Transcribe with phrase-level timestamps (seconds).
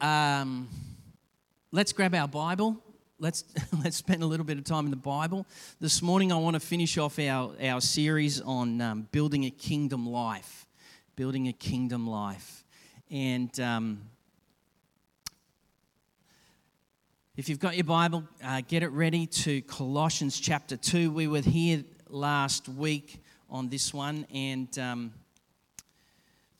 [0.00, 0.68] um,
[1.72, 2.76] let's grab our Bible.
[3.18, 3.44] Let's,
[3.84, 5.46] let's spend a little bit of time in the Bible.
[5.80, 10.08] This morning, I want to finish off our, our series on um, building a kingdom
[10.08, 10.66] life.
[11.16, 12.64] Building a kingdom life.
[13.10, 14.02] And um,
[17.36, 21.10] if you've got your Bible, uh, get it ready to Colossians chapter 2.
[21.10, 25.12] We were here last week on this one, and um,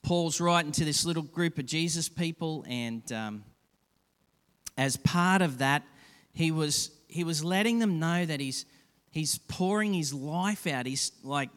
[0.08, 3.44] Paul's writing to this little group of Jesus people, and um,
[4.78, 5.82] as part of that,
[6.32, 8.64] he was he was letting them know that he's
[9.10, 10.86] he's pouring his life out.
[10.86, 11.50] He's like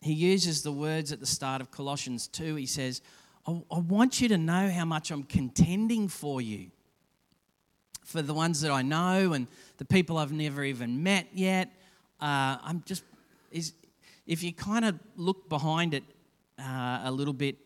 [0.00, 2.54] he uses the words at the start of Colossians 2.
[2.54, 3.02] He says,
[3.46, 6.70] I, I want you to know how much I'm contending for you.
[8.06, 11.68] For the ones that I know and the people I've never even met yet.
[12.18, 13.04] Uh, I'm just,
[13.50, 13.74] is,
[14.26, 16.04] if you kind of look behind it,
[16.62, 17.56] uh, a little bit.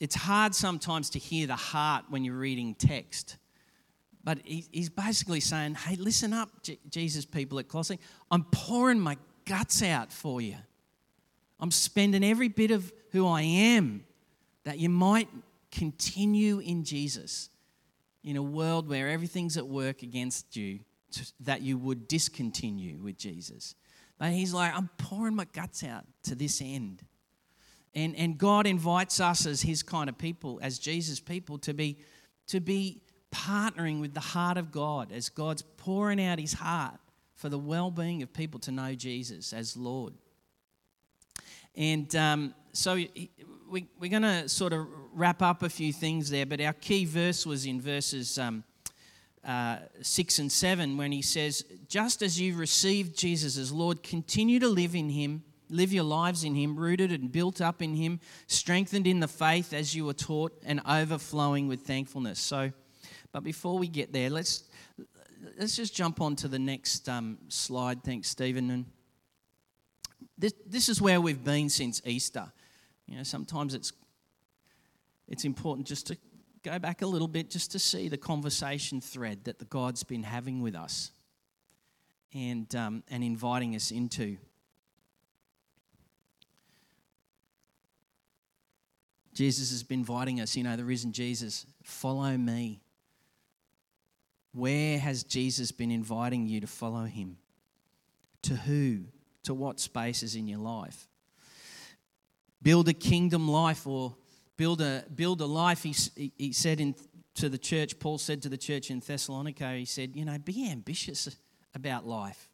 [0.00, 3.36] It's hard sometimes to hear the heart when you're reading text.
[4.22, 6.48] But he's basically saying, hey, listen up,
[6.88, 7.98] Jesus people at Colossae.
[8.30, 10.56] I'm pouring my guts out for you.
[11.60, 14.04] I'm spending every bit of who I am
[14.64, 15.28] that you might
[15.70, 17.50] continue in Jesus
[18.22, 20.80] in a world where everything's at work against you,
[21.40, 23.74] that you would discontinue with Jesus.
[24.18, 27.02] But he's like, I'm pouring my guts out to this end.
[27.94, 31.98] And, and God invites us as his kind of people, as Jesus' people, to be,
[32.48, 36.98] to be partnering with the heart of God as God's pouring out his heart
[37.34, 40.14] for the well being of people to know Jesus as Lord.
[41.76, 46.46] And um, so we, we're going to sort of wrap up a few things there,
[46.46, 48.62] but our key verse was in verses um,
[49.44, 54.60] uh, 6 and 7 when he says, Just as you received Jesus as Lord, continue
[54.60, 55.42] to live in him
[55.74, 59.72] Live your lives in Him, rooted and built up in Him, strengthened in the faith
[59.72, 62.38] as you were taught, and overflowing with thankfulness.
[62.38, 62.70] So,
[63.32, 64.64] but before we get there, let's
[65.58, 68.04] let's just jump on to the next um, slide.
[68.04, 68.70] Thanks, Stephen.
[68.70, 68.84] And
[70.38, 72.52] this this is where we've been since Easter.
[73.06, 73.92] You know, sometimes it's
[75.26, 76.16] it's important just to
[76.62, 80.22] go back a little bit just to see the conversation thread that the God's been
[80.22, 81.10] having with us
[82.32, 84.36] and um, and inviting us into.
[89.34, 92.80] Jesus has been inviting us, you know, the risen Jesus, follow me.
[94.52, 97.38] Where has Jesus been inviting you to follow him?
[98.42, 99.00] To who?
[99.42, 101.08] To what spaces in your life?
[102.62, 104.14] Build a kingdom life or
[104.56, 106.94] build a, build a life, he, he said in,
[107.34, 110.70] to the church, Paul said to the church in Thessalonica, he said, you know, be
[110.70, 111.28] ambitious
[111.74, 112.48] about life.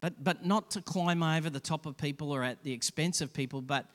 [0.00, 3.32] But, but not to climb over the top of people or at the expense of
[3.32, 3.86] people, but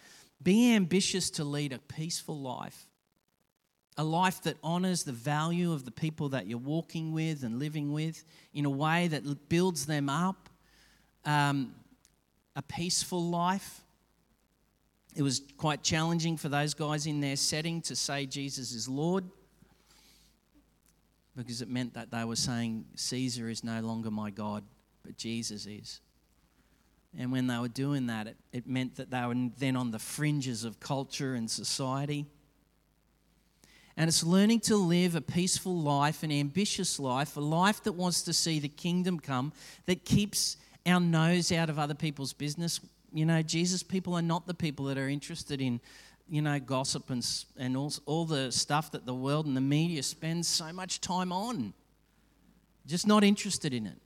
[0.41, 2.88] be ambitious to lead a peaceful life,
[3.97, 7.91] a life that honors the value of the people that you're walking with and living
[7.91, 8.23] with
[8.53, 10.50] in a way that builds them up.
[11.25, 11.75] Um,
[12.55, 13.81] a peaceful life.
[15.16, 19.23] It was quite challenging for those guys in their setting to say Jesus is Lord
[21.35, 24.63] because it meant that they were saying Caesar is no longer my God,
[25.03, 26.01] but Jesus is.
[27.17, 29.99] And when they were doing that, it, it meant that they were then on the
[29.99, 32.25] fringes of culture and society.
[33.97, 38.21] And it's learning to live a peaceful life, an ambitious life, a life that wants
[38.23, 39.51] to see the kingdom come,
[39.87, 42.79] that keeps our nose out of other people's business.
[43.11, 45.81] You know, Jesus people are not the people that are interested in,
[46.29, 47.27] you know, gossip and,
[47.57, 51.33] and all, all the stuff that the world and the media spends so much time
[51.33, 51.73] on.
[52.85, 53.97] Just not interested in it.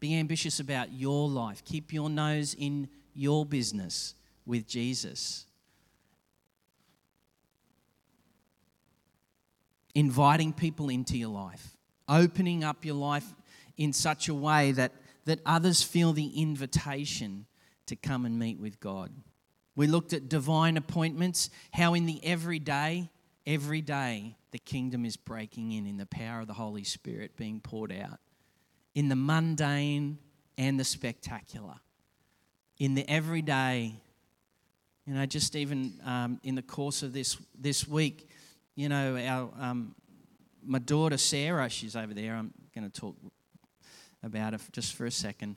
[0.00, 1.62] Be ambitious about your life.
[1.64, 4.14] Keep your nose in your business
[4.46, 5.44] with Jesus.
[9.94, 11.76] Inviting people into your life,
[12.08, 13.26] opening up your life
[13.76, 14.92] in such a way that,
[15.26, 17.46] that others feel the invitation
[17.86, 19.10] to come and meet with God.
[19.76, 23.10] We looked at divine appointments, how in the everyday,
[23.46, 27.60] every day, the kingdom is breaking in in the power of the Holy Spirit being
[27.60, 28.18] poured out
[28.94, 30.18] in the mundane
[30.58, 31.76] and the spectacular,
[32.78, 33.94] in the everyday.
[35.06, 38.28] You know, just even um, in the course of this this week,
[38.76, 39.94] you know, our um,
[40.64, 42.34] my daughter Sarah, she's over there.
[42.34, 43.16] I'm going to talk
[44.22, 45.56] about her just for a second.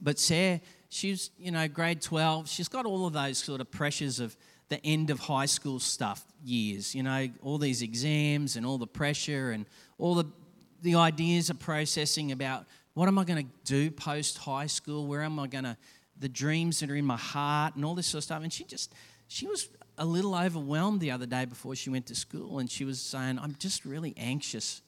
[0.00, 2.48] But Sarah, she's you know grade twelve.
[2.48, 4.36] She's got all of those sort of pressures of
[4.68, 6.94] the end of high school stuff years.
[6.94, 9.66] You know, all these exams and all the pressure and
[9.98, 10.26] all the
[10.82, 15.06] the ideas are processing about what am I going to do post high school?
[15.06, 15.76] Where am I going to,
[16.18, 18.42] the dreams that are in my heart and all this sort of stuff.
[18.42, 18.92] And she just,
[19.26, 19.68] she was
[19.98, 23.38] a little overwhelmed the other day before she went to school, and she was saying,
[23.38, 24.82] I'm just really anxious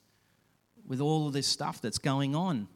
[0.86, 2.68] with all of this stuff that's going on.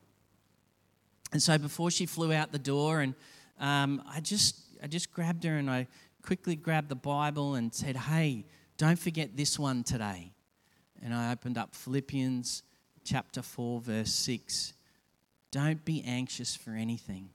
[1.32, 3.14] And so before she flew out the door, and
[3.58, 5.88] um, I just I just grabbed her and I
[6.22, 8.44] quickly grabbed the Bible and said, "Hey,
[8.76, 10.32] don't forget this one today."
[11.02, 12.62] And I opened up Philippians
[13.06, 14.74] chapter 4 verse 6.
[15.52, 17.30] Don't be anxious for anything,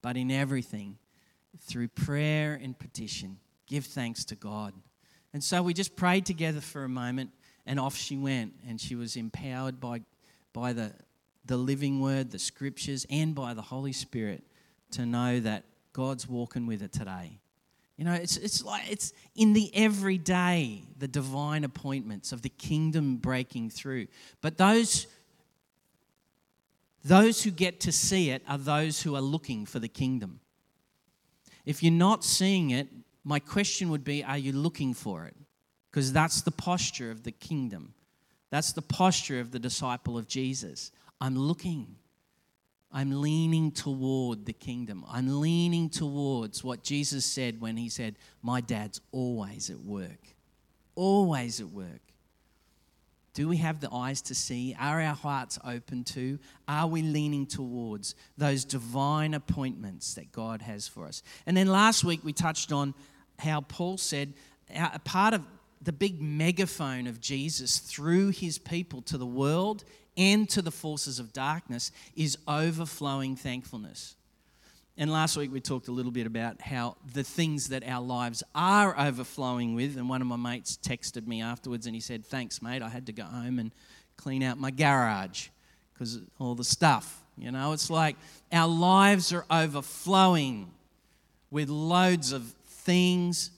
[0.00, 0.96] but in everything
[1.60, 4.72] through prayer and petition give thanks to God.
[5.34, 7.30] And so we just prayed together for a moment
[7.66, 10.02] and off she went and she was empowered by
[10.52, 10.92] by the
[11.44, 14.44] the living word, the scriptures, and by the Holy Spirit
[14.92, 17.40] to know that God's walking with her today.
[17.98, 23.16] You know, it's, it's like it's in the everyday, the divine appointments of the kingdom
[23.16, 24.06] breaking through.
[24.40, 25.08] But those,
[27.04, 30.38] those who get to see it are those who are looking for the kingdom.
[31.66, 32.86] If you're not seeing it,
[33.24, 35.34] my question would be are you looking for it?
[35.90, 37.94] Because that's the posture of the kingdom.
[38.50, 40.92] That's the posture of the disciple of Jesus.
[41.20, 41.96] I'm looking.
[42.90, 45.04] I'm leaning toward the kingdom.
[45.08, 50.34] I'm leaning towards what Jesus said when he said, My dad's always at work.
[50.94, 52.00] Always at work.
[53.34, 54.74] Do we have the eyes to see?
[54.80, 56.38] Are our hearts open to?
[56.66, 61.22] Are we leaning towards those divine appointments that God has for us?
[61.46, 62.94] And then last week we touched on
[63.38, 64.32] how Paul said
[64.74, 65.42] uh, a part of
[65.80, 69.84] the big megaphone of Jesus through his people to the world
[70.18, 74.16] and to the forces of darkness is overflowing thankfulness.
[75.00, 78.42] And last week we talked a little bit about how the things that our lives
[78.52, 79.96] are overflowing with.
[79.96, 82.82] And one of my mates texted me afterwards and he said, Thanks, mate.
[82.82, 83.70] I had to go home and
[84.16, 85.48] clean out my garage
[85.94, 87.22] because all the stuff.
[87.36, 88.16] You know, it's like
[88.52, 90.72] our lives are overflowing
[91.52, 93.52] with loads of things,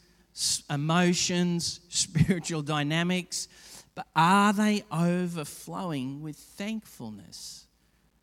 [0.68, 3.48] emotions, spiritual dynamics
[3.94, 7.66] but are they overflowing with thankfulness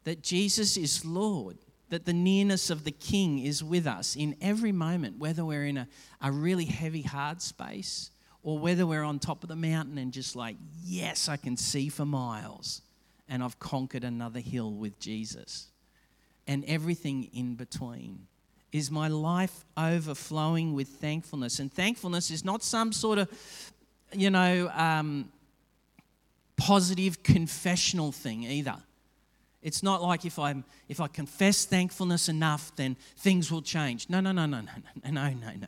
[0.03, 1.57] that Jesus is Lord?
[1.89, 5.77] That the nearness of the King is with us in every moment, whether we're in
[5.77, 5.87] a,
[6.21, 8.11] a really heavy, hard space
[8.43, 11.89] or whether we're on top of the mountain and just like, yes, I can see
[11.89, 12.81] for miles
[13.29, 15.67] and I've conquered another hill with Jesus.
[16.47, 18.27] And everything in between.
[18.71, 21.59] Is my life overflowing with thankfulness?
[21.59, 23.73] And thankfulness is not some sort of,
[24.13, 25.29] you know, um,
[26.57, 28.77] positive confessional thing either.
[29.61, 30.55] It's not like if I
[30.87, 34.09] if I confess thankfulness enough, then things will change.
[34.09, 34.71] No, no, no, no, no,
[35.03, 35.67] no, no, no, no.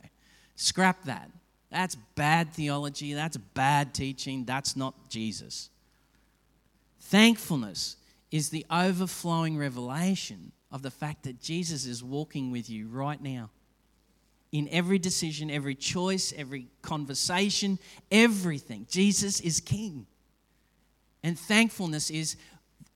[0.54, 1.30] Scrap that.
[1.70, 3.14] That's bad theology.
[3.14, 4.44] That's bad teaching.
[4.44, 5.70] That's not Jesus.
[7.00, 7.96] Thankfulness
[8.30, 13.50] is the overflowing revelation of the fact that Jesus is walking with you right now.
[14.52, 17.78] In every decision, every choice, every conversation,
[18.10, 18.86] everything.
[18.90, 20.06] Jesus is King.
[21.22, 22.36] And thankfulness is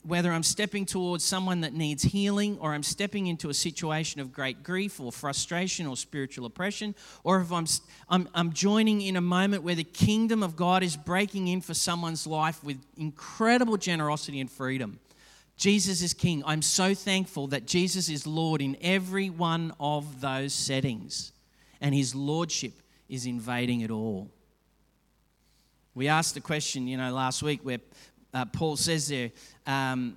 [0.05, 4.33] whether I'm stepping towards someone that needs healing, or I'm stepping into a situation of
[4.33, 7.67] great grief, or frustration, or spiritual oppression, or if I'm,
[8.09, 11.73] I'm, I'm, joining in a moment where the kingdom of God is breaking in for
[11.73, 15.01] someone's life with incredible generosity and freedom.
[15.57, 16.43] Jesus is King.
[16.45, 21.33] I'm so thankful that Jesus is Lord in every one of those settings,
[21.81, 22.75] and His Lordship
[23.09, 24.31] is invading it all.
[25.95, 27.79] We asked the question, you know, last week where
[28.35, 29.31] uh, Paul says there,
[29.67, 30.17] um,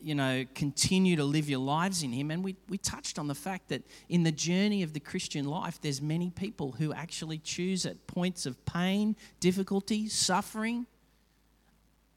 [0.00, 2.30] you know, continue to live your lives in Him.
[2.30, 5.80] And we, we touched on the fact that in the journey of the Christian life,
[5.80, 10.86] there's many people who actually choose at points of pain, difficulty, suffering,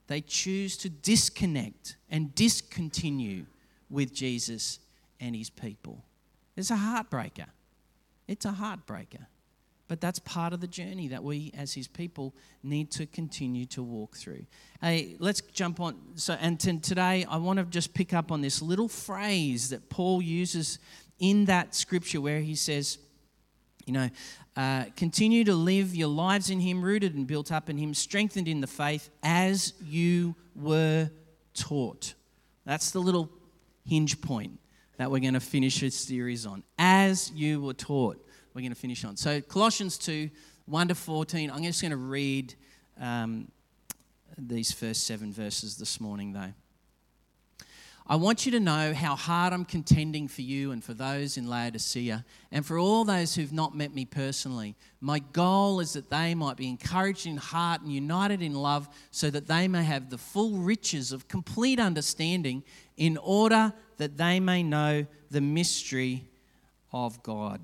[0.08, 3.46] they choose to disconnect and discontinue
[3.90, 4.80] with Jesus
[5.20, 6.04] and His people.
[6.58, 7.48] It's a heartbreaker.
[8.28, 9.28] It's a heartbreaker.
[9.92, 12.34] But that's part of the journey that we, as His people,
[12.64, 14.46] need to continue to walk through.
[14.80, 15.98] Hey, let's jump on.
[16.16, 19.90] So, and t- today I want to just pick up on this little phrase that
[19.90, 20.80] Paul uses
[21.20, 23.00] in that scripture where he says,
[23.86, 24.10] you know,
[24.56, 28.48] uh, continue to live your lives in Him, rooted and built up in Him, strengthened
[28.48, 31.12] in the faith as you were
[31.54, 32.14] taught.
[32.66, 33.30] That's the little
[33.86, 34.58] hinge point
[34.96, 36.64] that we're going to finish this series on.
[36.80, 39.18] As you were taught we're going to finish on.
[39.18, 40.30] So, Colossians 2
[40.66, 41.52] 1 to 14.
[41.52, 42.54] I'm just going to read
[43.00, 43.50] um,
[44.38, 46.54] these first seven verses this morning, though.
[48.08, 51.48] I want you to know how hard I'm contending for you and for those in
[51.48, 54.76] Laodicea and for all those who've not met me personally.
[55.00, 59.30] My goal is that they might be encouraged in heart and united in love so
[59.30, 62.64] that they may have the full riches of complete understanding
[62.98, 66.26] in order that they may know the mystery
[66.92, 67.62] of God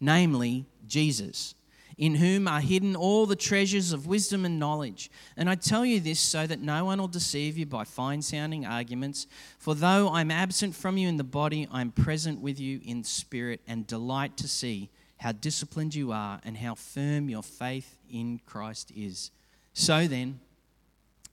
[0.00, 1.54] namely Jesus,
[1.98, 5.10] in whom are hidden all the treasures of wisdom and knowledge.
[5.36, 8.66] And I tell you this so that no one will deceive you by fine sounding
[8.66, 9.26] arguments.
[9.58, 13.60] For though I'm absent from you in the body, I'm present with you in spirit
[13.66, 18.92] and delight to see how disciplined you are and how firm your faith in Christ
[18.94, 19.30] is.
[19.72, 20.40] So then,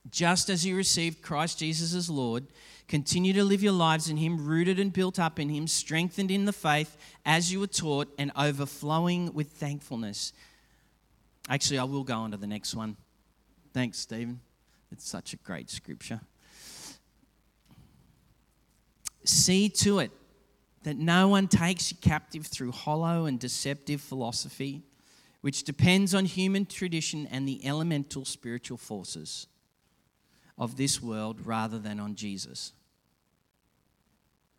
[0.10, 2.46] just as you received Christ Jesus as Lord,
[2.88, 6.46] continue to live your lives in Him, rooted and built up in Him, strengthened in
[6.46, 10.34] the faith as you were taught, and overflowing with thankfulness.
[11.50, 12.98] Actually, I will go on to the next one.
[13.74, 14.40] Thanks, Stephen.
[14.92, 16.22] It's such a great scripture.
[19.26, 20.12] See to it
[20.84, 24.84] that no one takes you captive through hollow and deceptive philosophy,
[25.42, 29.48] which depends on human tradition and the elemental spiritual forces
[30.58, 32.74] of this world rather than on Jesus.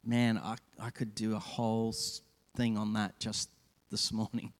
[0.05, 1.95] Man, I, I could do a whole
[2.57, 3.49] thing on that just
[3.91, 4.53] this morning.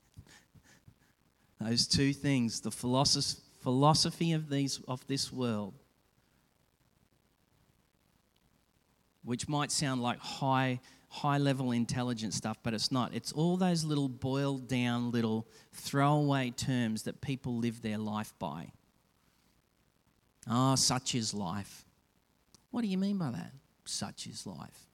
[1.61, 5.75] Those two things, the philosophy of, these, of this world,
[9.25, 13.15] which might sound like high, high level intelligent stuff, but it's not.
[13.15, 18.73] It's all those little boiled down little throwaway terms that people live their life by.
[20.49, 21.85] Ah, oh, such is life.
[22.71, 23.53] What do you mean by that?
[23.85, 24.89] Such is life.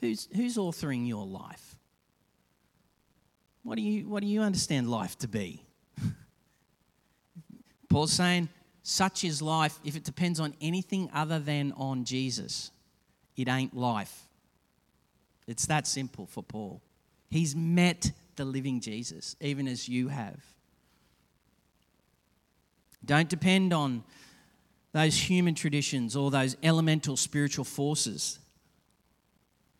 [0.00, 1.76] Who's, who's authoring your life?
[3.62, 5.62] What do you, what do you understand life to be?
[7.88, 8.48] Paul's saying,
[8.82, 9.78] such is life.
[9.84, 12.72] If it depends on anything other than on Jesus,
[13.36, 14.26] it ain't life.
[15.46, 16.82] It's that simple for Paul.
[17.30, 20.42] He's met the living Jesus, even as you have.
[23.04, 24.04] Don't depend on
[24.92, 28.38] those human traditions or those elemental spiritual forces.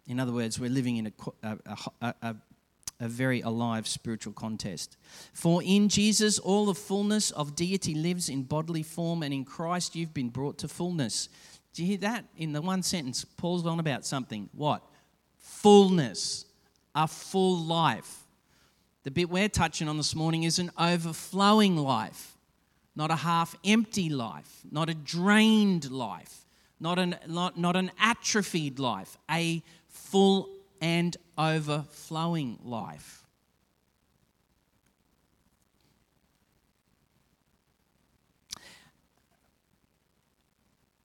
[0.07, 1.13] In other words, we're living in
[1.43, 1.59] a,
[2.01, 2.37] a, a,
[3.01, 4.97] a, very alive spiritual contest.
[5.33, 9.95] For in Jesus, all the fullness of deity lives in bodily form, and in Christ,
[9.95, 11.29] you've been brought to fullness.
[11.73, 12.25] Do you hear that?
[12.37, 14.49] In the one sentence, Paul's on about something.
[14.53, 14.83] What?
[15.39, 16.47] Fullness,
[16.95, 18.19] a full life.
[19.05, 22.32] The bit we're touching on this morning is an overflowing life
[22.95, 26.45] not a half empty life, not a drained life,
[26.79, 30.49] not an, not, not an atrophied life, a full
[30.81, 33.23] and overflowing life.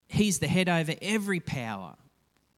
[0.10, 1.96] He's the head over every power,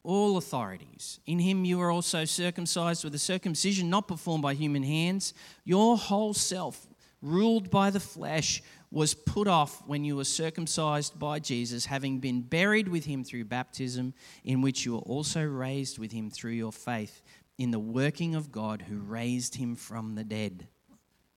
[0.03, 1.19] all authorities.
[1.25, 5.33] In him you are also circumcised with a circumcision not performed by human hands.
[5.65, 6.87] Your whole self,
[7.21, 8.61] ruled by the flesh,
[8.91, 13.45] was put off when you were circumcised by Jesus, having been buried with him through
[13.45, 17.21] baptism, in which you were also raised with him through your faith
[17.57, 20.67] in the working of God who raised him from the dead.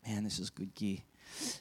[0.07, 0.99] Man, this is good gear.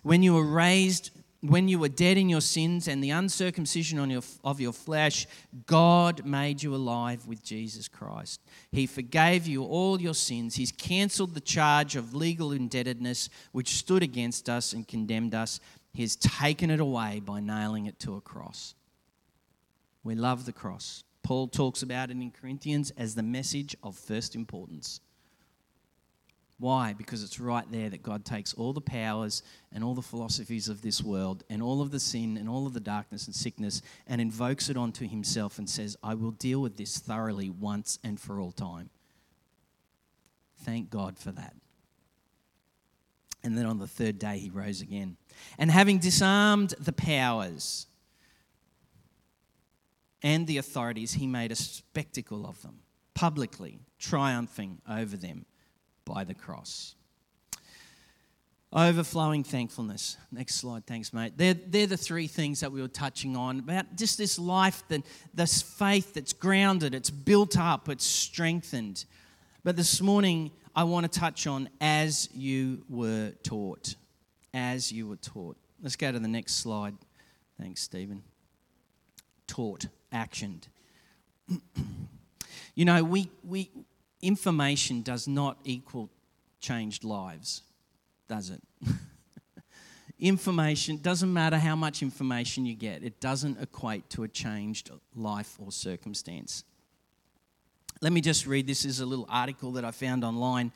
[0.04, 4.12] When you were raised when you were dead in your sins and the uncircumcision on
[4.12, 5.26] your, of your flesh,
[5.66, 8.40] God made you alive with Jesus Christ.
[8.72, 10.56] He forgave you all your sins.
[10.56, 15.60] He's cancelled the charge of legal indebtedness which stood against us and condemned us.
[15.94, 18.76] He's taken it away by nailing it to a cross.
[20.04, 21.04] We love the cross.
[21.24, 25.02] Paul talks about it in Corinthians as the message of first importance.
[26.62, 26.94] Why?
[26.94, 29.42] Because it's right there that God takes all the powers
[29.74, 32.74] and all the philosophies of this world and all of the sin and all of
[32.74, 36.78] the darkness and sickness and invokes it onto himself and says, I will deal with
[36.78, 38.92] this thoroughly once and for all time.
[40.60, 41.56] Thank God for that.
[43.44, 45.18] And then on the third day, he rose again.
[45.58, 47.88] And having disarmed the powers
[50.22, 52.82] and the authorities, he made a spectacle of them,
[53.16, 55.48] publicly triumphing over them
[56.06, 56.96] by the cross.
[58.74, 60.16] Overflowing thankfulness.
[60.32, 61.34] Next slide, thanks, mate.
[61.36, 65.02] They're, they're the three things that we were touching on about just this life, that,
[65.34, 69.04] this faith that's grounded, it's built up, it's strengthened.
[69.66, 73.96] But this morning, I want to touch on as you were taught.
[74.54, 75.58] As you were taught.
[75.84, 76.96] Let's go to the next slide.
[77.60, 78.24] Thanks, Stephen.
[79.48, 80.64] Taught, actioned.
[82.76, 83.70] you know, we, we,
[84.22, 86.10] information does not equal
[86.60, 87.64] changed lives,
[88.28, 88.62] does it?
[90.20, 95.58] information doesn't matter how much information you get, it doesn't equate to a changed life
[95.60, 96.64] or circumstance.
[98.02, 100.72] Let me just read this is a little article that I found online.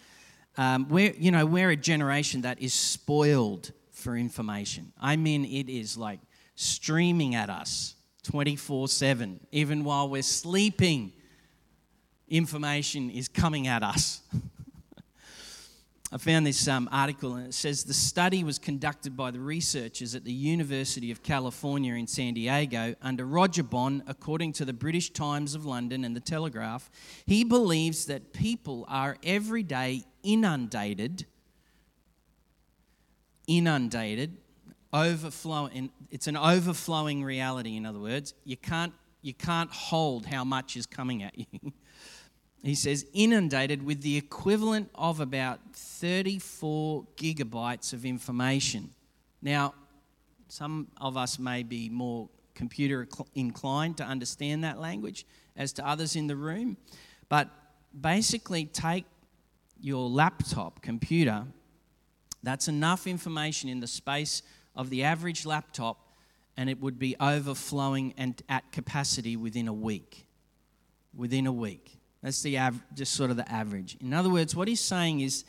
[0.58, 4.94] Um, where you know we're a generation that is spoiled for information.
[5.02, 6.20] I mean, it is like
[6.56, 11.12] streaming at us 24 7, even while we're sleeping
[12.29, 14.22] information is coming at us.
[16.12, 20.15] I found this um, article and it says the study was conducted by the researchers
[20.15, 25.10] at the University of California in San Diego under Roger Bohn, according to the British
[25.10, 26.89] Times of London and the Telegraph.
[27.25, 31.25] He believes that people are every day inundated,
[33.48, 34.38] inundated,
[34.94, 35.89] overflowing.
[36.12, 37.75] It's an overflowing reality.
[37.75, 41.74] In other words, you can't you can't hold how much is coming at you.
[42.67, 48.89] he says, inundated with the equivalent of about 34 gigabytes of information.
[49.41, 49.75] Now,
[50.48, 56.15] some of us may be more computer inclined to understand that language as to others
[56.15, 56.77] in the room,
[57.29, 57.50] but
[58.00, 59.05] basically, take
[59.79, 61.45] your laptop computer,
[62.43, 64.41] that's enough information in the space
[64.75, 66.10] of the average laptop,
[66.57, 70.25] and it would be overflowing and at capacity within a week.
[71.13, 71.95] Within a week.
[72.25, 73.98] That's the av- just sort of the average.
[74.01, 75.46] In other words, what he's saying is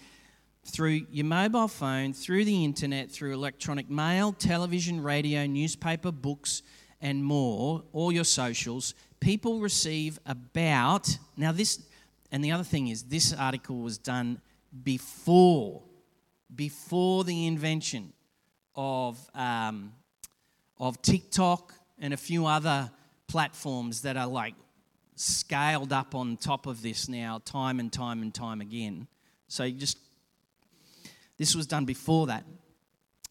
[0.67, 6.63] through your mobile phone, through the internet, through electronic mail, television, radio, newspaper, books,
[7.01, 11.17] and more, all your socials, people receive about.
[11.35, 11.81] Now, this,
[12.31, 14.39] and the other thing is, this article was done
[14.83, 15.83] before,
[16.55, 18.13] before the invention
[18.75, 19.95] of, um,
[20.79, 22.91] of TikTok and a few other
[23.29, 24.53] platforms that are like
[25.17, 29.09] scaled up on top of this now, time and time and time again.
[29.49, 29.99] So just,
[31.39, 32.45] this was done before that.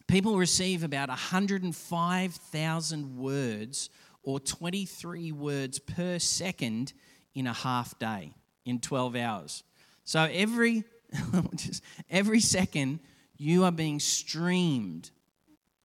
[0.07, 3.89] People receive about 105,000 words
[4.23, 6.93] or 23 words per second
[7.33, 8.33] in a half day,
[8.65, 9.63] in 12 hours.
[10.03, 10.83] So every,
[11.55, 12.99] just every second,
[13.37, 15.11] you are being streamed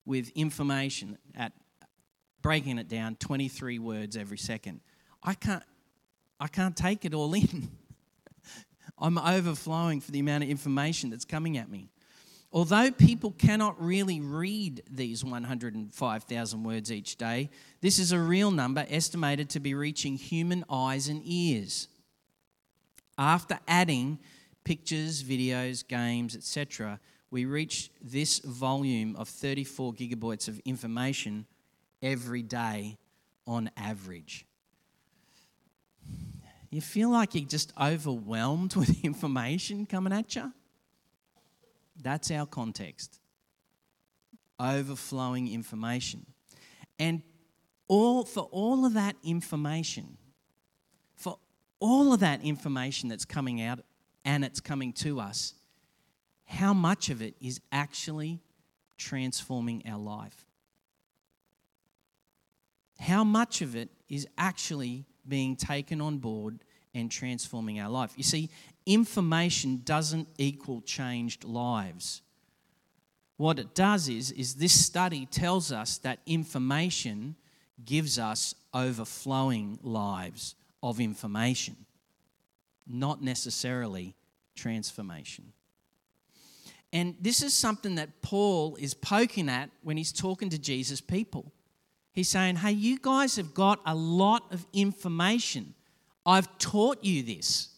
[0.06, 1.52] with information at
[2.42, 4.80] breaking it down 23 words every second.
[5.24, 5.64] I can't
[6.40, 7.70] I can't take it all in.
[8.98, 11.90] I'm overflowing for the amount of information that's coming at me.
[12.52, 17.50] Although people cannot really read these 105,000 words each day,
[17.82, 21.88] this is a real number estimated to be reaching human eyes and ears.
[23.18, 24.18] After adding
[24.64, 27.00] pictures, videos, games, etc.,
[27.30, 31.46] we reach this volume of 34 gigabytes of information
[32.02, 32.98] every day
[33.46, 34.48] on average
[36.72, 40.52] you feel like you're just overwhelmed with information coming at you?
[42.02, 43.20] That's our context.
[44.60, 46.26] Overflowing information.
[46.98, 47.22] And
[47.88, 50.18] all for all of that information,
[51.16, 51.40] for
[51.80, 53.80] all of that information that's coming out
[54.24, 55.54] and it's coming to us,
[56.46, 58.42] how much of it is actually
[58.98, 60.46] transforming our life?
[63.00, 66.60] How much of it is actually being taken on board
[66.94, 68.14] and transforming our life.
[68.16, 68.50] You see,
[68.86, 72.22] information doesn't equal changed lives.
[73.38, 77.36] What it does is, is this study tells us that information
[77.86, 81.78] gives us overflowing lives of information,
[82.88, 84.16] not necessarily
[84.56, 85.54] transformation.
[86.92, 91.52] And this is something that Paul is poking at when he's talking to Jesus' people.
[92.12, 95.74] He's saying, Hey, you guys have got a lot of information.
[96.26, 97.70] I've taught you this.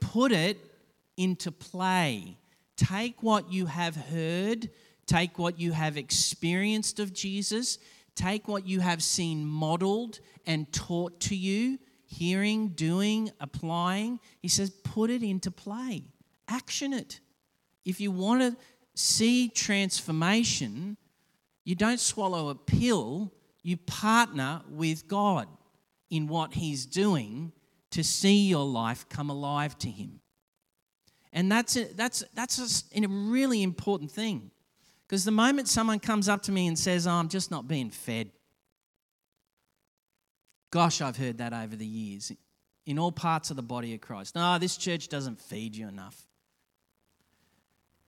[0.00, 0.58] Put it
[1.16, 2.36] into play.
[2.76, 4.70] Take what you have heard,
[5.06, 7.78] take what you have experienced of Jesus,
[8.14, 14.18] take what you have seen modeled and taught to you, hearing, doing, applying.
[14.40, 16.04] He says, put it into play,
[16.48, 17.20] action it.
[17.84, 18.56] If you want to
[18.94, 20.96] see transformation,
[21.64, 25.46] you don't swallow a pill, you partner with God
[26.10, 27.52] in what He's doing
[27.90, 30.20] to see your life come alive to Him.
[31.32, 34.50] And that's a, that's that's a, a really important thing,
[35.06, 37.90] because the moment someone comes up to me and says, oh, "I'm just not being
[37.90, 38.30] fed,"
[40.70, 42.32] gosh, I've heard that over the years
[42.86, 44.34] in all parts of the body of Christ.
[44.34, 46.26] No, this church doesn't feed you enough.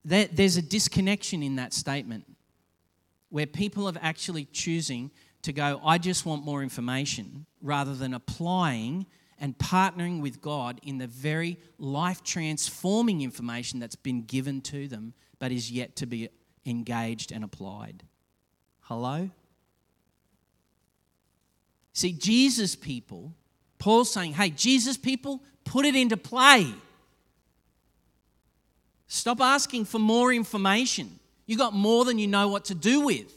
[0.04, 2.24] There's a disconnection in that statement
[3.32, 9.06] where people are actually choosing to go, I just want more information, rather than applying
[9.38, 15.14] and partnering with God in the very life transforming information that's been given to them
[15.38, 16.28] but is yet to be
[16.66, 18.02] engaged and applied.
[18.82, 19.30] Hello?
[21.94, 23.32] See, Jesus people,
[23.78, 26.72] Paul's saying, hey, Jesus people, put it into play.
[29.08, 31.18] Stop asking for more information.
[31.46, 33.32] You got more than you know what to do with.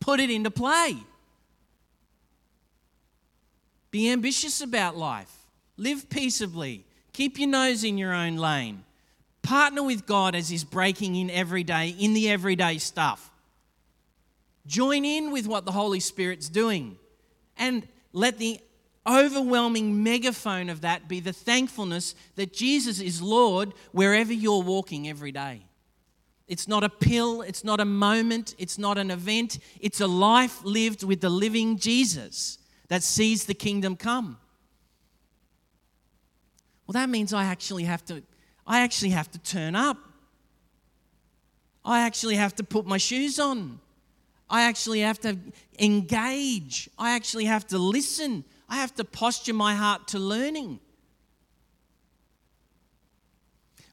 [0.00, 0.96] Put it into play.
[3.90, 5.32] Be ambitious about life.
[5.76, 6.84] Live peaceably.
[7.12, 8.84] Keep your nose in your own lane.
[9.42, 13.30] Partner with God as He's breaking in every day, in the everyday stuff.
[14.66, 16.98] Join in with what the Holy Spirit's doing.
[17.56, 18.60] And let the
[19.06, 25.32] overwhelming megaphone of that be the thankfulness that Jesus is Lord wherever you're walking every
[25.32, 25.62] day.
[26.48, 30.62] It's not a pill, it's not a moment, it's not an event, it's a life
[30.64, 34.38] lived with the living Jesus that sees the kingdom come.
[36.86, 38.22] Well, that means I actually have to
[38.66, 39.96] I actually have to turn up.
[41.84, 43.78] I actually have to put my shoes on.
[44.50, 45.38] I actually have to
[45.78, 46.90] engage.
[46.98, 48.44] I actually have to listen.
[48.68, 50.80] I have to posture my heart to learning.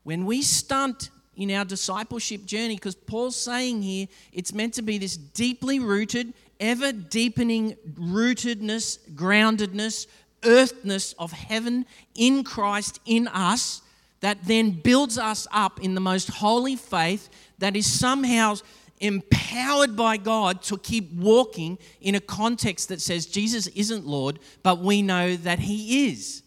[0.02, 4.98] When we stunt in our discipleship journey, because Paul's saying here it's meant to be
[4.98, 10.08] this deeply rooted, ever deepening rootedness, groundedness,
[10.46, 13.82] earthness of heaven in Christ in us
[14.20, 18.56] that then builds us up in the most holy faith that is somehow
[19.00, 24.80] empowered by God to keep walking in a context that says Jesus isn't Lord, but
[24.80, 26.42] we know that He is.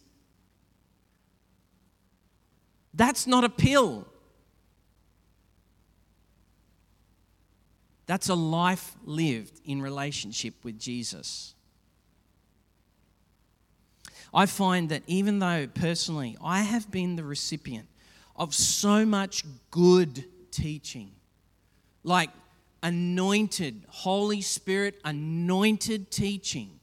[2.94, 4.06] That's not a pill.
[8.06, 11.54] That's a life lived in relationship with Jesus.
[14.32, 17.88] I find that even though personally I have been the recipient
[18.36, 21.12] of so much good teaching,
[22.04, 22.30] like
[22.82, 26.78] anointed, Holy Spirit anointed teaching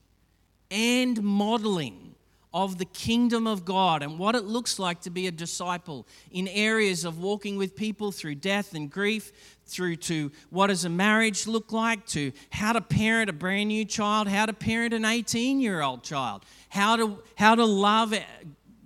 [0.72, 2.13] and modeling
[2.54, 6.48] of the kingdom of God and what it looks like to be a disciple in
[6.48, 9.32] areas of walking with people through death and grief,
[9.66, 13.86] through to what does a marriage look like, to how to parent a brand new
[13.86, 18.24] child, how to parent an 18 year old child, how to, how to love eh,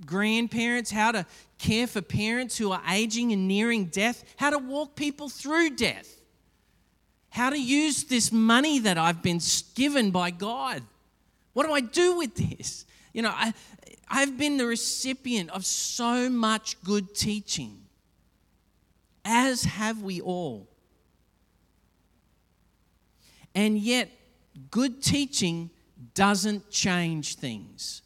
[0.05, 1.25] grandparents, how to
[1.57, 6.17] care for parents who are aging and nearing death, how to walk people through death
[7.37, 9.39] how to use this money that I've been
[9.75, 10.81] given by God.
[11.53, 12.85] What do I do with this?
[13.17, 13.51] You know, I,
[14.07, 17.79] I've been the recipient of so much good teaching,
[19.25, 20.67] as have we all.
[23.55, 24.11] And yet,
[24.69, 25.71] good teaching
[26.13, 28.03] doesn't change things.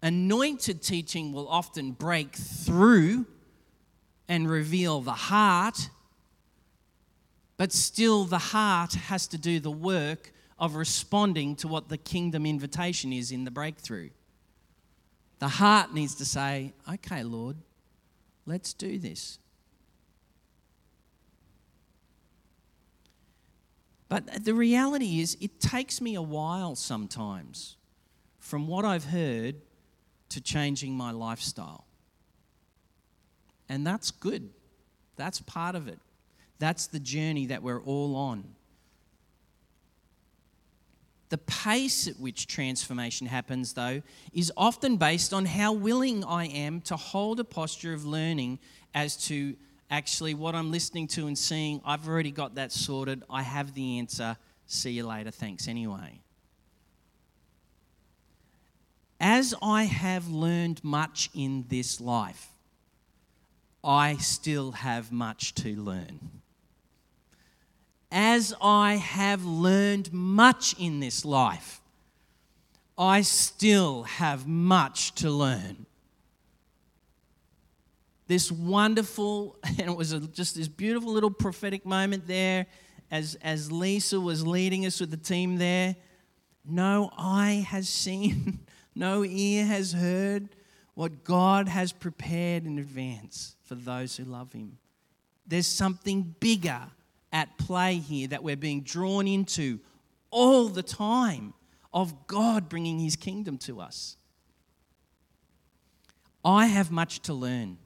[0.00, 3.26] Anointed teaching will often break through
[4.26, 5.90] and reveal the heart,
[7.58, 12.46] but still the heart has to do the work of responding to what the kingdom
[12.46, 14.10] invitation is in the breakthrough.
[15.38, 17.56] The heart needs to say, okay, Lord,
[18.46, 19.38] let's do this.
[24.08, 27.76] But the reality is, it takes me a while sometimes
[28.38, 29.56] from what I've heard
[30.28, 31.84] to changing my lifestyle.
[33.68, 34.50] And that's good.
[35.16, 35.98] That's part of it.
[36.58, 38.55] That's the journey that we're all on.
[41.28, 46.80] The pace at which transformation happens, though, is often based on how willing I am
[46.82, 48.60] to hold a posture of learning
[48.94, 49.56] as to
[49.90, 51.80] actually what I'm listening to and seeing.
[51.84, 53.24] I've already got that sorted.
[53.28, 54.36] I have the answer.
[54.66, 55.30] See you later.
[55.30, 56.20] Thanks anyway.
[59.18, 62.50] As I have learned much in this life,
[63.82, 66.42] I still have much to learn.
[68.10, 71.80] As I have learned much in this life,
[72.96, 75.86] I still have much to learn.
[78.26, 82.66] This wonderful, and it was a, just this beautiful little prophetic moment there
[83.10, 85.96] as, as Lisa was leading us with the team there.
[86.64, 88.60] No eye has seen,
[88.94, 90.48] no ear has heard
[90.94, 94.78] what God has prepared in advance for those who love Him.
[95.46, 96.82] There's something bigger
[97.36, 99.78] at play here that we're being drawn into
[100.30, 101.52] all the time
[101.92, 104.16] of God bringing His kingdom to us.
[106.42, 107.76] I have much to learn.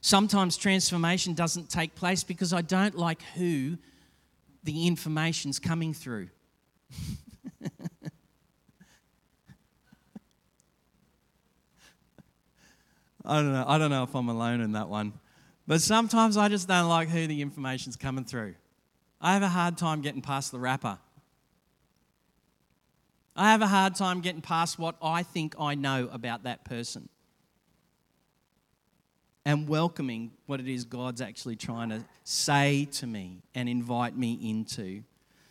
[0.00, 3.76] Sometimes transformation doesn't take place because I don't like who
[4.64, 6.30] the information's coming through.
[13.26, 13.64] I don't know.
[13.68, 15.19] I don't know if I'm alone in that one.
[15.70, 18.56] But sometimes I just don't like who the information's coming through.
[19.20, 20.98] I have a hard time getting past the wrapper.
[23.36, 27.08] I have a hard time getting past what I think I know about that person
[29.44, 34.40] and welcoming what it is God's actually trying to say to me and invite me
[34.42, 35.04] into.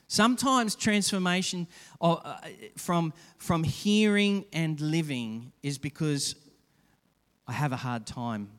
[0.10, 1.66] Sometimes transformation
[2.02, 2.36] uh,
[2.76, 6.36] from, from hearing and living is because
[7.48, 8.59] I have a hard time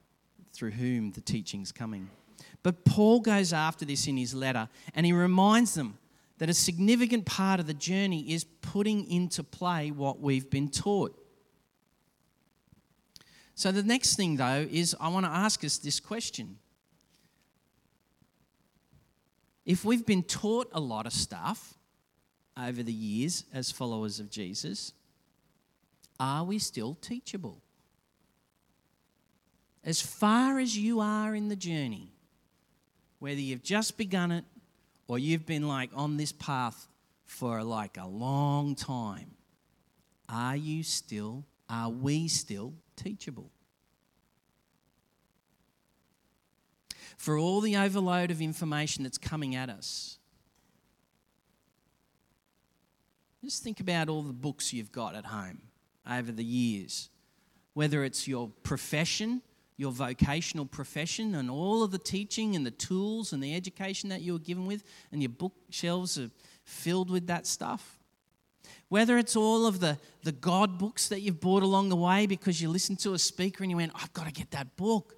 [0.61, 2.11] through whom the teaching's coming.
[2.63, 5.97] But Paul goes after this in his letter and he reminds them
[6.37, 11.19] that a significant part of the journey is putting into play what we've been taught.
[13.55, 16.59] So, the next thing, though, is I want to ask us this question.
[19.65, 21.73] If we've been taught a lot of stuff
[22.55, 24.93] over the years as followers of Jesus,
[26.19, 27.63] are we still teachable?
[29.85, 32.13] As far as you are in the journey,
[33.19, 34.45] whether you've just begun it
[35.09, 36.89] or you've been like on this path
[37.25, 39.31] for like a long time,
[40.29, 43.51] are you still, are we still teachable?
[47.17, 50.19] For all the overload of information that's coming at us,
[53.43, 55.63] just think about all the books you've got at home
[56.09, 57.09] over the years,
[57.73, 59.43] whether it's your profession
[59.81, 64.21] your vocational profession and all of the teaching and the tools and the education that
[64.21, 66.29] you were given with, and your bookshelves are
[66.65, 67.99] filled with that stuff.
[68.91, 72.61] Whether it's all of the, the God books that you've bought along the way because
[72.61, 75.15] you listened to a speaker and you went, I've got to get that book.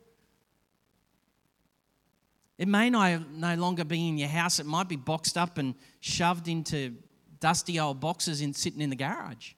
[2.56, 5.74] It may no, no longer be in your house, it might be boxed up and
[5.98, 6.94] shoved into
[7.40, 9.54] dusty old boxes in, sitting in the garage.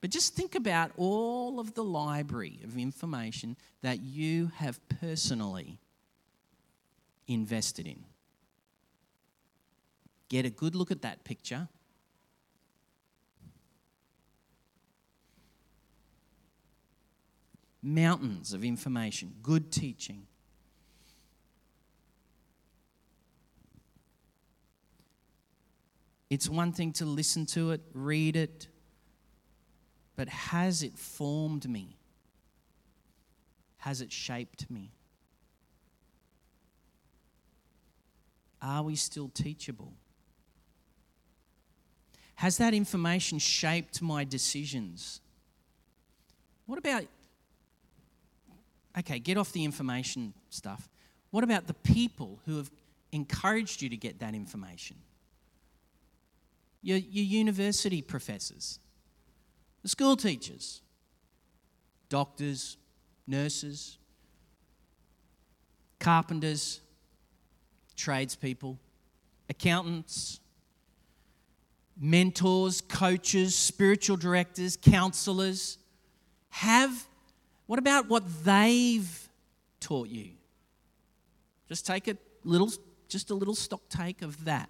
[0.00, 5.78] But just think about all of the library of information that you have personally
[7.26, 8.04] invested in.
[10.28, 11.68] Get a good look at that picture.
[17.82, 20.26] Mountains of information, good teaching.
[26.28, 28.66] It's one thing to listen to it, read it,
[30.16, 31.96] but has it formed me?
[33.78, 34.90] Has it shaped me?
[38.60, 39.92] Are we still teachable?
[42.36, 45.20] Has that information shaped my decisions?
[46.66, 47.04] What about,
[48.98, 50.88] okay, get off the information stuff.
[51.30, 52.70] What about the people who have
[53.12, 54.96] encouraged you to get that information?
[56.82, 58.78] Your, your university professors,
[59.86, 60.82] the school teachers,
[62.08, 62.76] doctors,
[63.24, 63.98] nurses,
[66.00, 66.80] carpenters,
[67.94, 68.80] tradespeople,
[69.48, 70.40] accountants,
[71.96, 75.78] mentors, coaches, spiritual directors, counselors
[76.48, 77.06] have
[77.66, 79.28] what about what they've
[79.78, 80.30] taught you?
[81.68, 82.72] Just take a little
[83.06, 84.68] just a little stock take of that.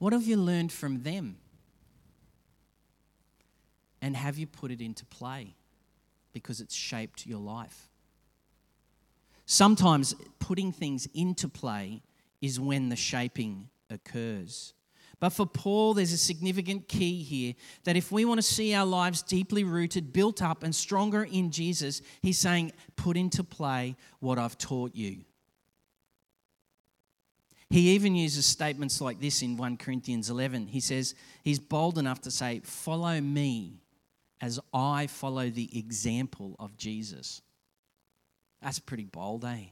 [0.00, 1.36] What have you learned from them?
[4.02, 5.54] And have you put it into play
[6.32, 7.90] because it's shaped your life?
[9.44, 12.02] Sometimes putting things into play
[12.40, 14.72] is when the shaping occurs.
[15.18, 17.52] But for Paul, there's a significant key here
[17.84, 21.50] that if we want to see our lives deeply rooted, built up, and stronger in
[21.50, 25.18] Jesus, he's saying, put into play what I've taught you.
[27.70, 30.66] He even uses statements like this in 1 Corinthians 11.
[30.66, 33.80] He says, He's bold enough to say, Follow me
[34.40, 37.42] as I follow the example of Jesus.
[38.60, 39.66] That's a pretty bold, eh?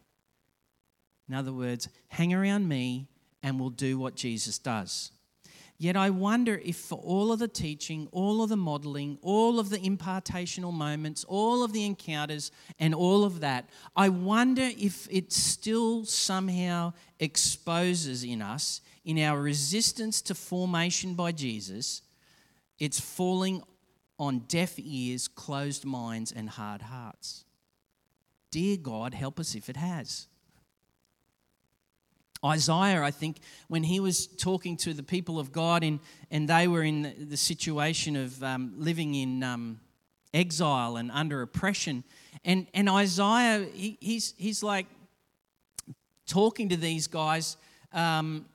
[1.29, 3.09] In other words, hang around me
[3.43, 5.11] and we'll do what Jesus does.
[5.81, 9.71] Yet I wonder if, for all of the teaching, all of the modeling, all of
[9.71, 15.33] the impartational moments, all of the encounters, and all of that, I wonder if it
[15.33, 22.03] still somehow exposes in us, in our resistance to formation by Jesus,
[22.81, 23.63] it's falling
[24.19, 27.45] on deaf ears, closed minds, and hard hearts.
[28.51, 30.27] Dear God, help us if it has.
[32.45, 36.69] Isaiah, I think, when he was talking to the people of God in, and they
[36.69, 39.81] were in the, situation of um, living in um,
[40.33, 42.05] exile and under oppression,
[42.45, 44.87] and, and Isaiah, he, he's, he's like
[46.27, 47.57] talking to these guys
[47.93, 48.47] um,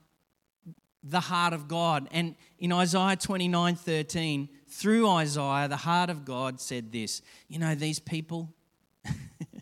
[1.04, 2.08] the heart of God.
[2.12, 7.76] And in Isaiah 29 13, through Isaiah, the heart of God said this You know,
[7.76, 8.54] these people,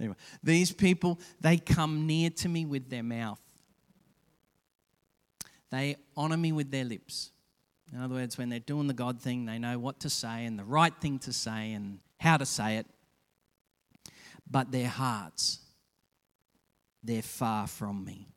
[0.00, 3.40] Anyway, these people, they come near to me with their mouth.
[5.70, 7.30] They honor me with their lips.
[7.92, 10.58] In other words, when they're doing the God thing, they know what to say and
[10.58, 12.86] the right thing to say and how to say it.
[14.50, 15.58] but their hearts,
[17.02, 18.28] they're far from me.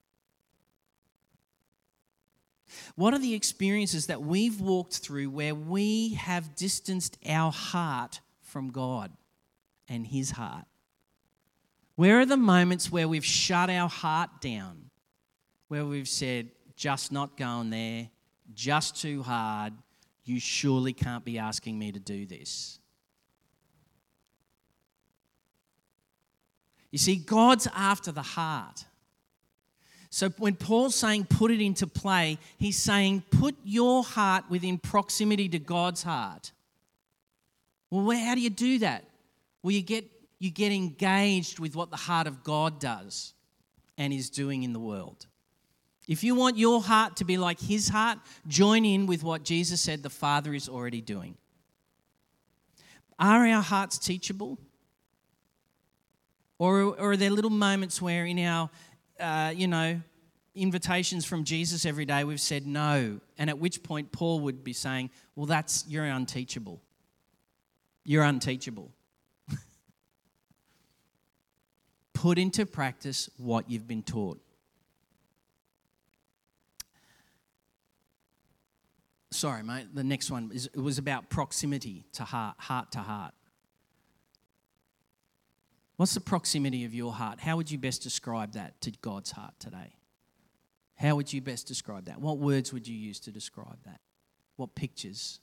[2.95, 8.71] What are the experiences that we've walked through where we have distanced our heart from
[8.71, 9.11] God
[9.87, 10.65] and His heart?
[11.97, 14.91] Where are the moments where we've shut our heart down,
[15.67, 18.09] where we've said, just not going there,
[18.53, 19.73] just too hard,
[20.23, 22.77] you surely can't be asking me to do this?
[26.91, 28.85] You see, God's after the heart.
[30.11, 35.49] So when Paul's saying put it into play, he's saying put your heart within proximity
[35.49, 36.51] to God's heart.
[37.89, 39.03] Well, how do you do that?
[39.63, 40.05] Well, you get,
[40.39, 43.33] you get engaged with what the heart of God does
[43.97, 45.25] and is doing in the world.
[46.07, 49.81] If you want your heart to be like his heart, join in with what Jesus
[49.81, 51.35] said the Father is already doing.
[53.19, 54.57] Are our hearts teachable?
[56.59, 58.69] Or, or are there little moments where in our
[59.19, 59.99] uh, you know,
[60.55, 63.19] invitations from Jesus every day, we've said no.
[63.37, 66.81] And at which point Paul would be saying, well, that's, you're unteachable.
[68.03, 68.91] You're unteachable.
[72.17, 74.41] Put into practice what you've been taught.
[79.29, 79.93] Sorry, mate.
[79.93, 83.35] The next one is it was about proximity to heart, heart to heart.
[85.97, 87.39] What's the proximity of your heart?
[87.39, 89.93] How would you best describe that to God's heart today?
[90.95, 92.19] How would you best describe that?
[92.19, 93.99] What words would you use to describe that?
[94.55, 95.39] What pictures?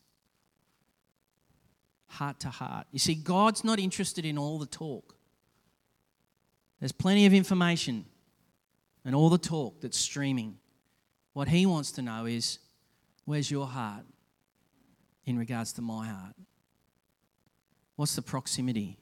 [2.08, 2.88] Heart to heart.
[2.90, 5.13] You see, God's not interested in all the talk.
[6.80, 8.04] There's plenty of information
[9.04, 10.58] and all the talk that's streaming.
[11.32, 12.58] What He wants to know is
[13.24, 14.04] where's your heart
[15.24, 16.34] in regards to my heart?
[17.96, 18.98] What's the proximity?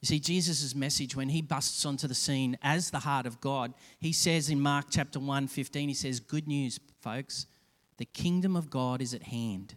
[0.00, 3.74] You see, Jesus' message, when he busts onto the scene as the heart of God,
[3.98, 7.46] he says in Mark chapter 1 15, he says, Good news, folks,
[7.96, 9.74] the kingdom of God is at hand.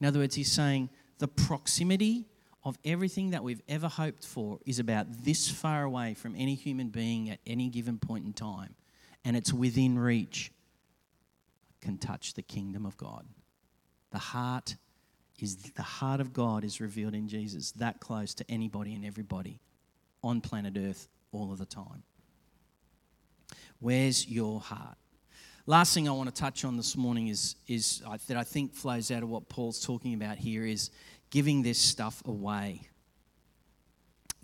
[0.00, 2.26] In other words, he's saying the proximity
[2.64, 6.88] of everything that we've ever hoped for is about this far away from any human
[6.88, 8.74] being at any given point in time,
[9.24, 10.52] and it's within reach,
[11.80, 13.26] can touch the kingdom of God.
[14.12, 14.76] The heart
[15.38, 19.60] is the heart of God is revealed in Jesus, that close to anybody and everybody
[20.22, 22.04] on planet Earth all of the time.
[23.80, 24.96] Where's your heart?
[25.66, 28.74] Last thing I want to touch on this morning is, is uh, that I think
[28.74, 30.90] flows out of what Paul's talking about here is
[31.32, 32.82] giving this stuff away.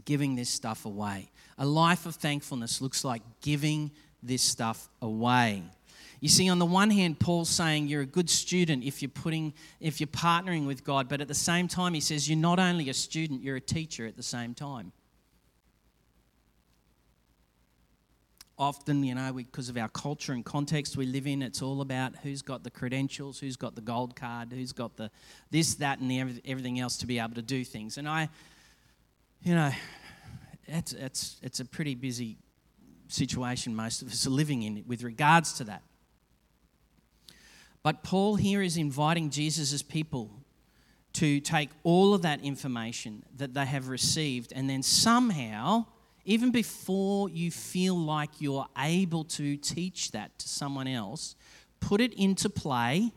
[0.04, 1.30] Giving this stuff away.
[1.58, 5.62] A life of thankfulness looks like giving this stuff away.
[6.20, 9.52] You see, on the one hand, Paul's saying you're a good student if you're putting,
[9.80, 12.88] if you're partnering with God, but at the same time, he says you're not only
[12.88, 14.90] a student, you're a teacher at the same time.
[18.58, 22.16] Often, you know, because of our culture and context we live in, it's all about
[22.24, 25.10] who's got the credentials, who's got the gold card, who's got the
[25.50, 27.98] this, that, and the everything else to be able to do things.
[27.98, 28.28] And I,
[29.42, 29.70] you know,
[30.66, 32.36] it's, it's, it's a pretty busy
[33.06, 35.82] situation most of us are living in with regards to that.
[37.82, 40.30] But Paul here is inviting Jesus' people
[41.14, 45.86] to take all of that information that they have received and then somehow,
[46.28, 51.34] even before you feel like you're able to teach that to someone else,
[51.80, 53.10] put it into play.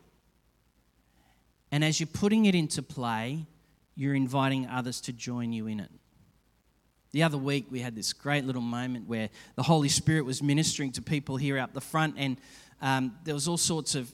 [1.70, 3.44] And as you're putting it into play,
[3.94, 5.90] you're inviting others to join you in it.
[7.10, 10.90] The other week, we had this great little moment where the Holy Spirit was ministering
[10.92, 12.38] to people here up the front, and
[12.80, 14.10] um, there was all sorts of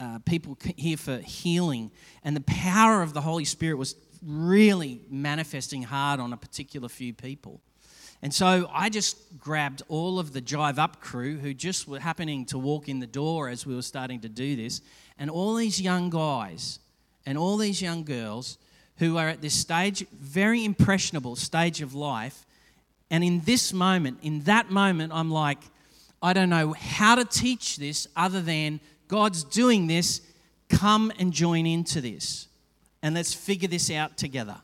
[0.00, 1.92] uh, people here for healing,
[2.24, 3.94] and the power of the Holy Spirit was
[4.26, 7.60] really manifesting hard on a particular few people.
[8.22, 12.46] And so I just grabbed all of the Jive Up crew who just were happening
[12.46, 14.80] to walk in the door as we were starting to do this,
[15.18, 16.78] and all these young guys
[17.26, 18.58] and all these young girls
[18.98, 22.46] who are at this stage, very impressionable stage of life.
[23.10, 25.58] And in this moment, in that moment, I'm like,
[26.22, 30.22] I don't know how to teach this other than God's doing this.
[30.68, 32.48] Come and join into this.
[33.02, 34.56] And let's figure this out together.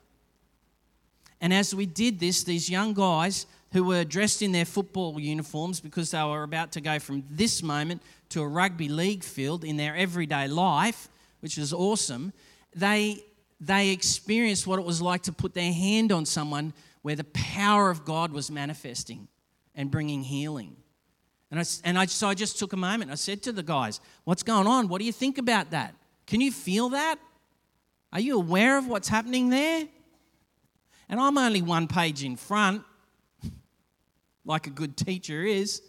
[1.41, 5.81] And as we did this, these young guys who were dressed in their football uniforms
[5.81, 9.77] because they were about to go from this moment to a rugby league field in
[9.77, 11.09] their everyday life,
[11.41, 12.33] which was awesome,
[12.75, 13.25] they,
[13.61, 16.73] they experienced what it was like to put their hand on someone
[17.03, 19.29] where the power of God was manifesting
[19.75, 20.77] and bringing healing.
[21.51, 23.11] And, I, and I, so I just took a moment.
[23.11, 24.89] I said to the guys, What's going on?
[24.89, 25.95] What do you think about that?
[26.27, 27.19] Can you feel that?
[28.13, 29.89] Are you aware of what's happening there?
[31.11, 32.85] And I'm only one page in front.
[34.45, 35.83] like a good teacher is.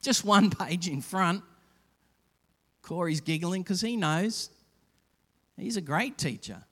[0.00, 1.42] Just one page in front.
[2.80, 4.50] Corey's giggling because he knows
[5.58, 6.62] he's a great teacher.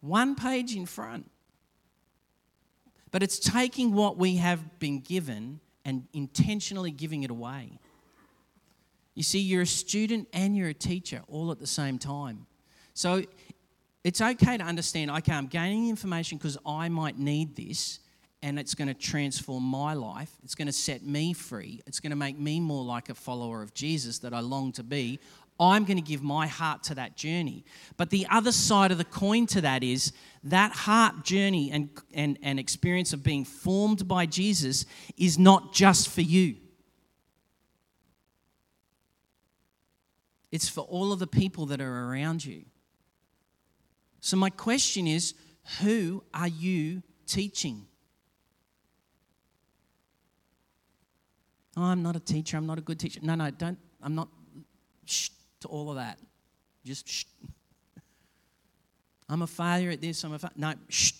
[0.00, 1.30] One page in front.
[3.10, 7.78] But it's taking what we have been given and intentionally giving it away.
[9.14, 12.46] You see, you're a student and you're a teacher all at the same time.
[12.94, 13.24] So
[14.06, 17.98] it's okay to understand okay, I'm gaining information because I might need this
[18.40, 20.30] and it's going to transform my life.
[20.44, 21.80] It's going to set me free.
[21.88, 24.84] It's going to make me more like a follower of Jesus that I long to
[24.84, 25.18] be.
[25.58, 27.64] I'm going to give my heart to that journey.
[27.96, 30.12] But the other side of the coin to that is
[30.44, 34.86] that heart journey and, and, and experience of being formed by Jesus
[35.16, 36.54] is not just for you.
[40.52, 42.66] It's for all of the people that are around you.
[44.20, 45.34] So, my question is
[45.80, 47.86] who are you teaching?
[51.76, 52.56] Oh, I'm not a teacher.
[52.56, 53.20] I'm not a good teacher.
[53.22, 53.78] No, no, don't.
[54.02, 54.28] I'm not.
[55.04, 56.18] Shh to all of that.
[56.84, 57.24] Just shh.
[59.28, 60.22] I'm a failure at this.
[60.24, 60.74] I'm a fa- no.
[60.88, 61.12] Shh.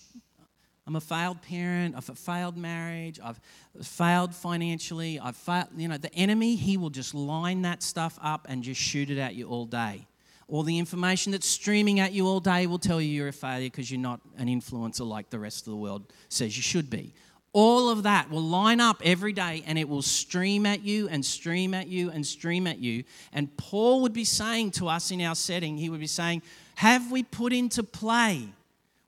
[0.87, 1.95] I'm a failed parent.
[1.97, 3.19] I've a failed marriage.
[3.21, 3.39] I've
[3.83, 5.19] failed financially.
[5.19, 5.67] I've failed.
[5.75, 6.55] You know, the enemy.
[6.55, 10.06] He will just line that stuff up and just shoot it at you all day.
[10.49, 13.69] All the information that's streaming at you all day will tell you you're a failure
[13.69, 17.13] because you're not an influencer like the rest of the world says you should be.
[17.51, 21.25] All of that will line up every day and it will stream at you and
[21.25, 23.03] stream at you and stream at you.
[23.33, 26.43] And Paul would be saying to us in our setting, he would be saying,
[26.75, 28.47] Have we put into play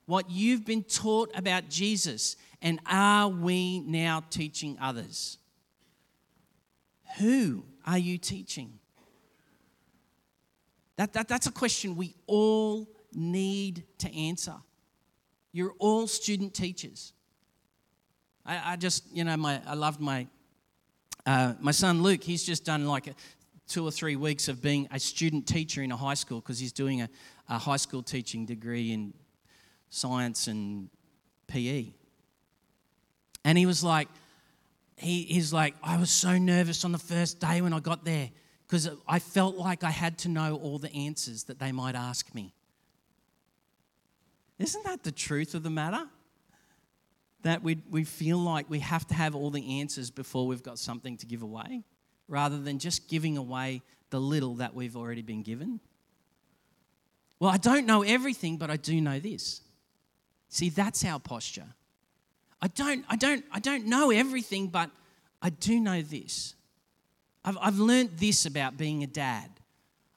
[0.06, 2.36] what you've been taught about Jesus?
[2.60, 5.38] And are we now teaching others?
[7.18, 8.79] Who are you teaching?
[11.00, 14.52] That, that, that's a question we all need to answer.
[15.50, 17.14] You're all student teachers.
[18.44, 20.26] I, I just, you know, my, I loved my,
[21.24, 22.22] uh, my son Luke.
[22.22, 23.14] He's just done like a,
[23.66, 26.70] two or three weeks of being a student teacher in a high school because he's
[26.70, 27.08] doing a,
[27.48, 29.14] a high school teaching degree in
[29.88, 30.90] science and
[31.46, 31.94] PE.
[33.46, 34.08] And he was like,
[34.98, 38.28] he, he's like, I was so nervous on the first day when I got there
[38.70, 42.32] because I felt like I had to know all the answers that they might ask
[42.32, 42.54] me.
[44.60, 46.06] Isn't that the truth of the matter?
[47.42, 50.78] that we, we feel like we have to have all the answers before we've got
[50.78, 51.82] something to give away,
[52.28, 55.80] rather than just giving away the little that we've already been given.
[57.38, 59.62] Well, I don't know everything, but I do know this.
[60.48, 61.66] See, that's our posture.
[62.60, 64.90] I don't, I don't, I don't know everything, but
[65.40, 66.54] I do know this.
[67.50, 69.50] I've, I've learned this about being a dad.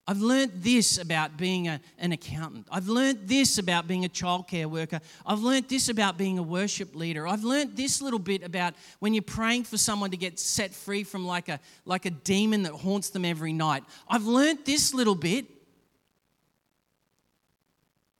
[0.07, 2.67] I've learnt this about being a, an accountant.
[2.69, 4.99] I've learnt this about being a childcare worker.
[5.25, 7.27] I've learnt this about being a worship leader.
[7.27, 11.03] I've learnt this little bit about when you're praying for someone to get set free
[11.03, 13.83] from like a, like a demon that haunts them every night.
[14.07, 15.45] I've learnt this little bit.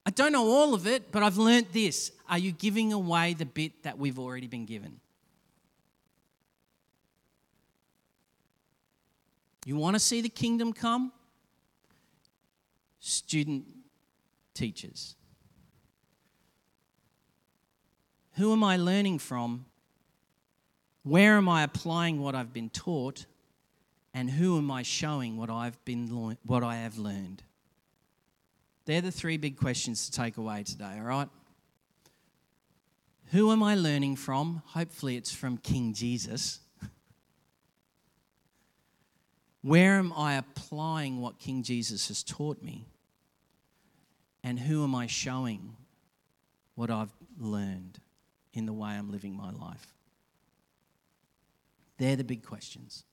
[0.07, 2.11] I don't know all of it, but I've learnt this.
[2.27, 5.01] Are you giving away the bit that we've already been given?
[9.65, 11.11] You want to see the kingdom come?
[13.03, 13.65] student
[14.53, 15.15] teachers?
[18.35, 19.65] Who am I learning from?
[21.03, 23.25] Where am I applying what I've been taught?
[24.13, 27.43] And who am I showing what I've been what I have learned?
[28.85, 31.29] They're the three big questions to take away today, all right?
[33.31, 34.61] Who am I learning from?
[34.67, 36.59] Hopefully it's from King Jesus.
[39.63, 42.85] Where am I applying what King Jesus has taught me?
[44.43, 45.77] And who am I showing
[46.75, 47.99] what I've learned
[48.53, 49.93] in the way I'm living my life?
[51.97, 53.05] They're the big questions.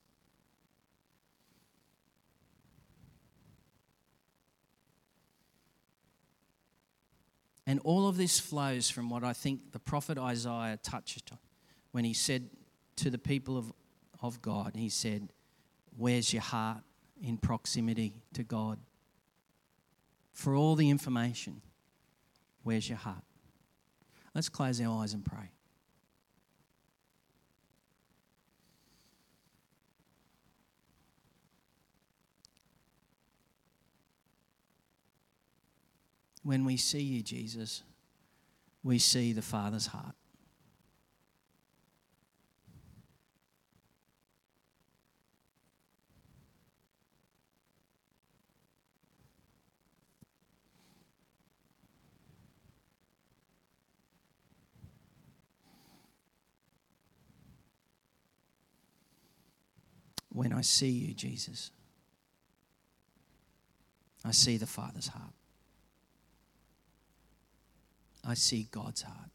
[7.65, 11.39] And all of this flows from what I think the prophet Isaiah touched on
[11.93, 12.51] when he said
[12.97, 13.73] to the people of,
[14.21, 15.33] of God, he said,
[15.97, 16.83] Where's your heart
[17.23, 18.79] in proximity to God?
[20.33, 21.61] For all the information,
[22.63, 23.25] where's your heart?
[24.35, 25.51] Let's close our eyes and pray.
[36.43, 37.83] When we see you, Jesus,
[38.83, 40.15] we see the Father's heart.
[60.41, 61.71] When I see you, Jesus,
[64.25, 65.35] I see the Father's heart.
[68.27, 69.29] I see God's heart.